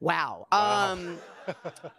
wow. 0.00 0.46
wow. 0.50 0.92
Um 0.92 1.18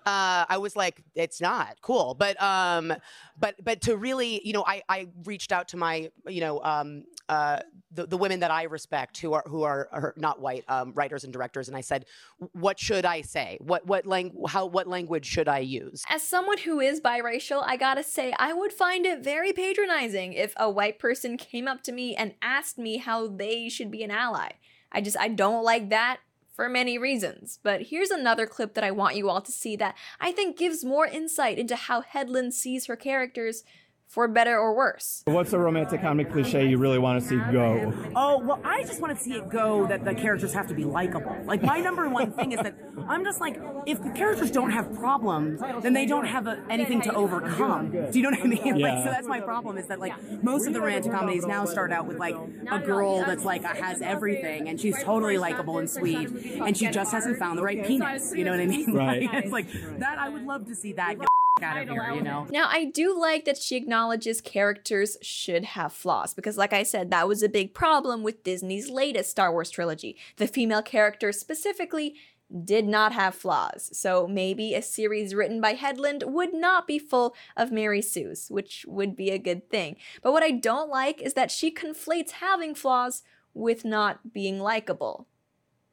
uh, 0.05 0.45
I 0.49 0.57
was 0.57 0.75
like, 0.75 1.03
it's 1.15 1.41
not 1.41 1.81
cool. 1.81 2.13
But 2.13 2.41
um, 2.41 2.93
but 3.37 3.55
but 3.63 3.81
to 3.81 3.97
really, 3.97 4.45
you 4.45 4.53
know, 4.53 4.63
I 4.65 4.81
I 4.89 5.07
reached 5.25 5.51
out 5.51 5.69
to 5.69 5.77
my, 5.77 6.11
you 6.27 6.41
know, 6.41 6.61
um, 6.63 7.03
uh, 7.29 7.59
the, 7.93 8.07
the 8.07 8.17
women 8.17 8.39
that 8.41 8.51
I 8.51 8.63
respect 8.63 9.19
who 9.19 9.33
are 9.33 9.43
who 9.47 9.63
are, 9.63 9.87
are 9.91 10.13
not 10.17 10.39
white 10.39 10.63
um, 10.67 10.93
writers 10.93 11.23
and 11.23 11.33
directors, 11.33 11.67
and 11.67 11.77
I 11.77 11.81
said, 11.81 12.05
what 12.53 12.79
should 12.79 13.05
I 13.05 13.21
say? 13.21 13.57
What 13.61 13.85
what 13.85 14.05
lang- 14.05 14.35
how 14.47 14.65
what 14.65 14.87
language 14.87 15.25
should 15.25 15.47
I 15.47 15.59
use? 15.59 16.03
As 16.09 16.23
someone 16.23 16.59
who 16.59 16.79
is 16.79 17.01
biracial, 17.01 17.63
I 17.65 17.77
gotta 17.77 18.03
say 18.03 18.33
I 18.37 18.53
would 18.53 18.73
find 18.73 19.05
it 19.05 19.23
very 19.23 19.53
patronizing 19.53 20.33
if 20.33 20.53
a 20.57 20.69
white 20.69 20.99
person 20.99 21.37
came 21.37 21.67
up 21.67 21.83
to 21.83 21.91
me 21.91 22.15
and 22.15 22.33
asked 22.41 22.77
me 22.77 22.97
how 22.97 23.27
they 23.27 23.69
should 23.69 23.91
be 23.91 24.03
an 24.03 24.11
ally. 24.11 24.51
I 24.91 25.01
just 25.01 25.17
I 25.17 25.29
don't 25.29 25.63
like 25.63 25.89
that 25.89 26.19
for 26.53 26.69
many 26.69 26.97
reasons. 26.97 27.59
But 27.63 27.83
here's 27.83 28.11
another 28.11 28.45
clip 28.45 28.73
that 28.73 28.83
I 28.83 28.91
want 28.91 29.15
you 29.15 29.29
all 29.29 29.41
to 29.41 29.51
see 29.51 29.75
that 29.77 29.95
I 30.19 30.31
think 30.31 30.57
gives 30.57 30.83
more 30.85 31.05
insight 31.05 31.57
into 31.57 31.75
how 31.75 32.01
Headland 32.01 32.53
sees 32.53 32.85
her 32.85 32.95
characters 32.95 33.63
for 34.11 34.27
better 34.27 34.59
or 34.59 34.75
worse. 34.75 35.23
What's 35.23 35.53
a 35.53 35.57
romantic 35.57 36.01
comedy 36.01 36.29
cliche 36.29 36.67
you 36.67 36.77
really 36.77 36.99
want 36.99 37.23
to 37.23 37.27
see 37.27 37.37
go? 37.49 37.93
Oh, 38.13 38.39
well, 38.39 38.59
I 38.61 38.83
just 38.83 38.99
want 38.99 39.17
to 39.17 39.23
see 39.23 39.35
it 39.35 39.49
go 39.49 39.87
that 39.87 40.03
the 40.03 40.13
characters 40.13 40.53
have 40.53 40.67
to 40.67 40.73
be 40.73 40.83
likable. 40.83 41.37
Like, 41.45 41.63
my 41.63 41.79
number 41.79 42.09
one 42.09 42.33
thing 42.33 42.51
is 42.51 42.59
that 42.59 42.75
I'm 43.07 43.23
just 43.23 43.39
like, 43.39 43.57
if 43.85 44.03
the 44.03 44.09
characters 44.09 44.51
don't 44.51 44.71
have 44.71 44.93
problems, 44.93 45.61
then 45.81 45.93
they 45.93 46.05
don't 46.05 46.25
have 46.25 46.45
a, 46.45 46.61
anything 46.69 47.01
to 47.03 47.13
overcome. 47.13 47.91
Do 48.11 48.19
you 48.19 48.23
know 48.23 48.31
what 48.31 48.41
I 48.41 48.47
mean? 48.47 48.75
Yeah. 48.77 48.91
Like, 48.91 49.05
so 49.05 49.11
that's 49.11 49.27
my 49.27 49.39
problem 49.39 49.77
is 49.77 49.85
that, 49.87 49.99
like, 49.99 50.13
most 50.43 50.67
of 50.67 50.73
the 50.73 50.81
romantic 50.81 51.11
comedies 51.11 51.45
now 51.45 51.65
start 51.65 51.93
out 51.93 52.07
with, 52.07 52.17
like, 52.17 52.35
a 52.69 52.79
girl 52.79 53.23
that's, 53.23 53.45
like, 53.45 53.63
has 53.63 54.01
everything 54.01 54.67
and 54.67 54.81
she's 54.81 55.01
totally 55.03 55.37
likable 55.37 55.77
and 55.77 55.89
sweet 55.89 56.27
and 56.27 56.75
she 56.75 56.89
just 56.89 57.11
hasn't 57.11 57.37
found 57.37 57.57
the 57.57 57.63
right 57.63 57.85
penis. 57.85 58.33
You 58.35 58.43
know 58.43 58.51
what 58.51 58.59
I 58.59 58.65
mean? 58.65 58.91
Right. 59.01 59.21
Like, 59.21 59.43
it's 59.45 59.53
like, 59.53 59.99
that, 59.99 60.17
I 60.17 60.27
would 60.29 60.43
love 60.43 60.65
to 60.65 60.75
see 60.75 60.93
that 60.93 61.17
out 61.63 61.81
of 61.81 61.89
here, 61.89 62.11
you 62.13 62.21
know? 62.21 62.47
Now, 62.49 62.67
I 62.69 62.85
do 62.85 63.19
like 63.19 63.45
that 63.45 63.57
she 63.57 63.75
acknowledges 63.75 64.41
characters 64.41 65.17
should 65.21 65.63
have 65.63 65.93
flaws, 65.93 66.33
because, 66.33 66.57
like 66.57 66.73
I 66.73 66.83
said, 66.83 67.11
that 67.11 67.27
was 67.27 67.43
a 67.43 67.49
big 67.49 67.73
problem 67.73 68.23
with 68.23 68.43
Disney's 68.43 68.89
latest 68.89 69.31
Star 69.31 69.51
Wars 69.51 69.69
trilogy. 69.69 70.17
The 70.37 70.47
female 70.47 70.81
characters 70.81 71.39
specifically 71.39 72.15
did 72.65 72.85
not 72.85 73.13
have 73.13 73.33
flaws, 73.33 73.89
so 73.93 74.27
maybe 74.27 74.73
a 74.73 74.81
series 74.81 75.33
written 75.33 75.61
by 75.61 75.73
Headland 75.73 76.23
would 76.27 76.53
not 76.53 76.85
be 76.85 76.99
full 76.99 77.33
of 77.55 77.71
Mary 77.71 78.01
Sue's, 78.01 78.47
which 78.49 78.85
would 78.89 79.15
be 79.15 79.29
a 79.29 79.37
good 79.37 79.69
thing. 79.69 79.95
But 80.21 80.33
what 80.33 80.43
I 80.43 80.51
don't 80.51 80.89
like 80.89 81.21
is 81.21 81.33
that 81.35 81.49
she 81.49 81.73
conflates 81.73 82.31
having 82.31 82.75
flaws 82.75 83.23
with 83.53 83.85
not 83.85 84.33
being 84.33 84.59
likable. 84.59 85.27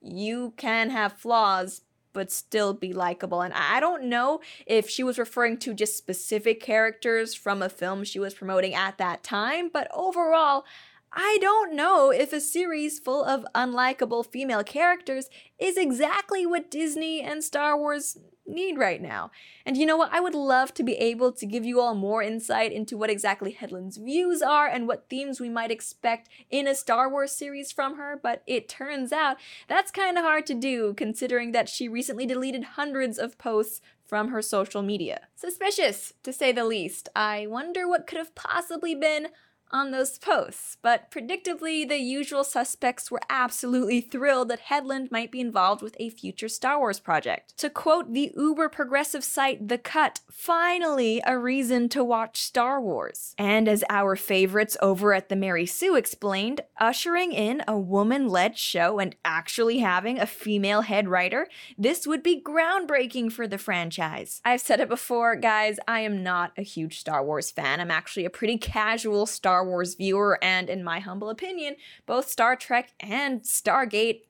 You 0.01 0.55
can 0.57 0.91
have 0.91 1.13
flaws, 1.13 1.83
but 2.13 2.31
still 2.31 2.75
be 2.75 2.93
likable. 2.93 3.43
And 3.43 3.55
I 3.55 3.81
don't 3.81 4.05
know 4.05 4.41
if 4.67 4.89
she 4.89 5.03
was 5.03 5.19
referring 5.19 5.59
to 5.59 5.75
just 5.75 5.97
specific 5.97 6.61
characters 6.61 7.35
from 7.35 7.63
a 7.63 7.69
film 7.69 8.05
she 8.05 8.19
was 8.19 8.35
promoting 8.35 8.75
at 8.75 8.99
that 8.99 9.23
time, 9.23 9.71
but 9.73 9.89
overall, 9.95 10.65
I 11.13 11.39
don't 11.41 11.75
know 11.75 12.11
if 12.11 12.33
a 12.33 12.41
series 12.41 12.99
full 12.99 13.25
of 13.25 13.47
unlikable 13.55 14.27
female 14.27 14.63
characters 14.63 15.31
is 15.59 15.77
exactly 15.77 16.45
what 16.45 16.71
Disney 16.71 17.23
and 17.23 17.43
Star 17.43 17.79
Wars 17.79 18.19
need 18.47 18.79
right 18.79 19.01
now. 19.01 19.31
And 19.65 19.77
you 19.77 19.87
know 19.87 19.97
what? 19.97 20.13
I 20.13 20.21
would 20.21 20.35
love 20.35 20.73
to 20.75 20.83
be 20.83 20.95
able 20.95 21.33
to 21.33 21.47
give 21.47 21.65
you 21.65 21.81
all 21.81 21.95
more 21.95 22.23
insight 22.23 22.73
into 22.73 22.97
what 22.97 23.11
exactly 23.11 23.53
Headland's 23.53 23.97
views 23.97 24.43
are 24.43 24.67
and 24.67 24.87
what 24.87 25.09
themes 25.09 25.41
we 25.41 25.49
might 25.49 25.71
expect 25.71 26.29
in 26.51 26.67
a 26.67 26.75
Star 26.75 27.11
Wars 27.11 27.33
series 27.33 27.73
from 27.73 27.97
her, 27.97 28.19
but 28.23 28.43
it 28.47 28.69
turns 28.69 29.13
out 29.13 29.37
that's 29.67 29.91
kind 29.91 30.19
of 30.19 30.25
hard 30.25 30.47
to 30.47 30.55
do 30.55 30.95
considering 30.95 31.53
that 31.53 31.69
she 31.69 31.89
recently 31.89 32.27
deleted 32.27 32.65
hundreds 32.65 33.19
of 33.19 33.39
posts 33.39 33.81
from 34.07 34.29
her 34.29 34.41
social 34.41 34.83
media. 34.83 35.21
Suspicious, 35.37 36.15
to 36.23 36.33
say 36.33 36.51
the 36.51 36.65
least. 36.65 37.11
I 37.15 37.47
wonder 37.47 37.87
what 37.87 38.07
could 38.07 38.17
have 38.17 38.35
possibly 38.35 38.95
been 38.95 39.29
on 39.71 39.91
those 39.91 40.19
posts, 40.19 40.77
but 40.83 41.11
predictably, 41.11 41.89
the 41.89 41.99
usual 41.99 42.45
suspects 42.45 43.11
were 43.11 43.21
absolutely 43.29 44.01
thrilled 44.01 44.49
that 44.49 44.61
Headland 44.61 45.11
might 45.11 45.31
be 45.31 45.41
involved 45.41 45.83
with 45.83 45.97
a 45.99 46.11
future 46.11 46.49
Star 46.49 46.79
Wars 46.79 47.01
project. 47.01 47.57
To 47.59 47.71
quote 47.71 48.13
the 48.13 48.33
uber 48.37 48.69
progressive 48.69 49.25
site 49.25 49.69
The 49.69 49.79
Cut, 49.79 50.21
finally 50.31 51.23
a 51.27 51.39
reason 51.39 51.89
to 51.91 52.05
watch 52.05 52.43
Star 52.43 52.81
Wars. 52.81 53.35
And 53.39 53.69
as 53.69 53.85
our 53.91 54.17
favorites 54.17 54.77
over 54.81 55.13
at 55.13 55.29
the 55.29 55.37
Mary 55.37 55.67
Sue 55.67 55.97
explained, 55.97 56.63
ushering 56.79 57.33
in 57.33 57.63
a 57.67 57.79
woman 57.79 58.29
led 58.29 58.57
show 58.59 58.99
and 58.99 59.15
actually 59.25 59.79
having 59.79 60.19
a 60.19 60.27
female 60.27 60.83
head 60.83 61.09
writer, 61.09 61.49
this 61.77 62.07
would 62.07 62.23
be 62.23 62.41
groundbreaking 62.41 63.33
for 63.33 63.47
the 63.47 63.59
franchise. 63.59 64.41
I've 64.45 64.61
said 64.61 64.81
it 64.81 64.89
before, 64.89 65.37
guys, 65.37 65.79
I 65.87 66.01
am 66.01 66.23
not 66.23 66.53
a 66.57 66.63
huge 66.63 66.99
Star 67.01 67.25
Wars 67.25 67.51
fan. 67.51 67.81
I'm 67.81 67.91
actually 67.91 68.25
a 68.25 68.31
pretty 68.31 68.59
casual 68.59 69.27
Star 69.27 69.58
Star 69.59 69.67
Wars 69.67 69.97
viewer, 69.97 70.39
and 70.41 70.71
in 70.71 70.85
my 70.85 71.01
humble 71.01 71.31
opinion, 71.31 71.75
both 72.07 72.29
Star 72.29 72.55
Trek 72.55 72.93
and 73.01 73.43
Stargate 73.43 74.21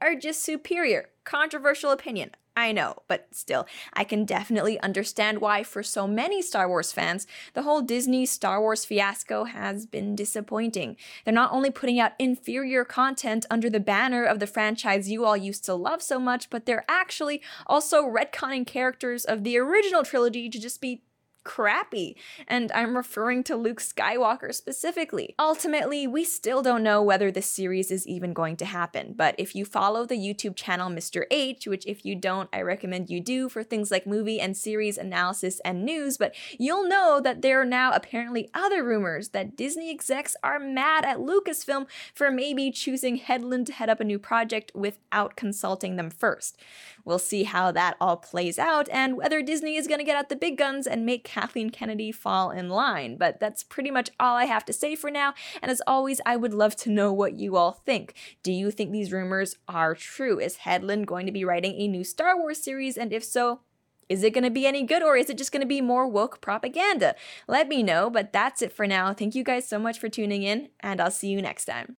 are 0.00 0.14
just 0.14 0.44
superior. 0.44 1.08
Controversial 1.24 1.90
opinion. 1.90 2.30
I 2.56 2.70
know, 2.70 3.02
but 3.08 3.26
still, 3.32 3.66
I 3.92 4.04
can 4.04 4.24
definitely 4.24 4.80
understand 4.80 5.40
why, 5.40 5.64
for 5.64 5.82
so 5.82 6.06
many 6.06 6.40
Star 6.40 6.68
Wars 6.68 6.92
fans, 6.92 7.26
the 7.52 7.62
whole 7.62 7.82
Disney 7.82 8.24
Star 8.26 8.60
Wars 8.60 8.84
fiasco 8.84 9.44
has 9.44 9.86
been 9.86 10.14
disappointing. 10.14 10.96
They're 11.24 11.34
not 11.34 11.52
only 11.52 11.70
putting 11.70 11.98
out 11.98 12.12
inferior 12.20 12.84
content 12.84 13.44
under 13.50 13.68
the 13.68 13.80
banner 13.80 14.24
of 14.24 14.38
the 14.38 14.46
franchise 14.46 15.10
you 15.10 15.24
all 15.24 15.36
used 15.36 15.64
to 15.64 15.74
love 15.74 16.00
so 16.00 16.20
much, 16.20 16.48
but 16.48 16.64
they're 16.64 16.86
actually 16.88 17.42
also 17.66 18.04
retconning 18.04 18.66
characters 18.66 19.24
of 19.24 19.42
the 19.42 19.58
original 19.58 20.04
trilogy 20.04 20.48
to 20.48 20.60
just 20.60 20.80
be 20.80 21.02
crappy, 21.46 22.16
and 22.48 22.72
I'm 22.72 22.96
referring 22.96 23.44
to 23.44 23.56
Luke 23.56 23.80
Skywalker 23.80 24.52
specifically. 24.52 25.36
Ultimately, 25.38 26.06
we 26.06 26.24
still 26.24 26.60
don't 26.60 26.82
know 26.82 27.00
whether 27.00 27.30
this 27.30 27.46
series 27.46 27.92
is 27.92 28.06
even 28.06 28.32
going 28.32 28.56
to 28.56 28.64
happen, 28.64 29.14
but 29.16 29.36
if 29.38 29.54
you 29.54 29.64
follow 29.64 30.04
the 30.04 30.16
YouTube 30.16 30.56
channel 30.56 30.90
Mr. 30.90 31.22
H, 31.30 31.68
which 31.68 31.86
if 31.86 32.04
you 32.04 32.16
don't, 32.16 32.48
I 32.52 32.62
recommend 32.62 33.08
you 33.08 33.20
do 33.20 33.48
for 33.48 33.62
things 33.62 33.92
like 33.92 34.08
movie 34.08 34.40
and 34.40 34.56
series 34.56 34.98
analysis 34.98 35.60
and 35.60 35.84
news, 35.84 36.16
but 36.16 36.34
you'll 36.58 36.88
know 36.88 37.20
that 37.22 37.42
there 37.42 37.60
are 37.60 37.64
now 37.64 37.92
apparently 37.92 38.50
other 38.52 38.82
rumors 38.82 39.28
that 39.28 39.56
Disney 39.56 39.88
execs 39.90 40.34
are 40.42 40.58
mad 40.58 41.04
at 41.04 41.18
Lucasfilm 41.18 41.86
for 42.12 42.30
maybe 42.30 42.72
choosing 42.72 43.16
Headland 43.16 43.68
to 43.68 43.72
head 43.72 43.88
up 43.88 44.00
a 44.00 44.04
new 44.04 44.18
project 44.18 44.72
without 44.74 45.36
consulting 45.36 45.94
them 45.94 46.10
first. 46.10 46.58
We'll 47.06 47.20
see 47.20 47.44
how 47.44 47.70
that 47.70 47.96
all 48.00 48.16
plays 48.16 48.58
out 48.58 48.88
and 48.90 49.16
whether 49.16 49.40
Disney 49.40 49.76
is 49.76 49.86
going 49.86 50.00
to 50.00 50.04
get 50.04 50.16
out 50.16 50.28
the 50.28 50.34
big 50.34 50.58
guns 50.58 50.88
and 50.88 51.06
make 51.06 51.22
Kathleen 51.22 51.70
Kennedy 51.70 52.10
fall 52.10 52.50
in 52.50 52.68
line. 52.68 53.16
But 53.16 53.38
that's 53.38 53.62
pretty 53.62 53.92
much 53.92 54.10
all 54.18 54.36
I 54.36 54.46
have 54.46 54.64
to 54.64 54.72
say 54.72 54.96
for 54.96 55.08
now. 55.08 55.32
And 55.62 55.70
as 55.70 55.80
always, 55.86 56.20
I 56.26 56.36
would 56.36 56.52
love 56.52 56.74
to 56.78 56.90
know 56.90 57.12
what 57.12 57.38
you 57.38 57.56
all 57.56 57.70
think. 57.70 58.14
Do 58.42 58.50
you 58.50 58.72
think 58.72 58.90
these 58.90 59.12
rumors 59.12 59.56
are 59.68 59.94
true? 59.94 60.40
Is 60.40 60.56
Headland 60.56 61.06
going 61.06 61.26
to 61.26 61.32
be 61.32 61.44
writing 61.44 61.76
a 61.76 61.86
new 61.86 62.02
Star 62.02 62.36
Wars 62.36 62.60
series? 62.60 62.98
And 62.98 63.12
if 63.12 63.22
so, 63.24 63.60
is 64.08 64.24
it 64.24 64.34
going 64.34 64.42
to 64.42 64.50
be 64.50 64.66
any 64.66 64.82
good 64.82 65.04
or 65.04 65.16
is 65.16 65.30
it 65.30 65.38
just 65.38 65.52
going 65.52 65.60
to 65.60 65.66
be 65.66 65.80
more 65.80 66.08
woke 66.08 66.40
propaganda? 66.40 67.14
Let 67.46 67.68
me 67.68 67.84
know, 67.84 68.10
but 68.10 68.32
that's 68.32 68.62
it 68.62 68.72
for 68.72 68.88
now. 68.88 69.14
Thank 69.14 69.36
you 69.36 69.44
guys 69.44 69.68
so 69.68 69.78
much 69.78 70.00
for 70.00 70.08
tuning 70.08 70.42
in, 70.42 70.70
and 70.80 71.00
I'll 71.00 71.12
see 71.12 71.28
you 71.28 71.40
next 71.40 71.66
time. 71.66 71.94